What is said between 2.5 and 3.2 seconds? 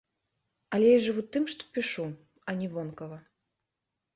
не вонкава.